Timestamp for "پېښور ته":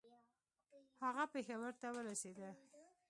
1.33-1.87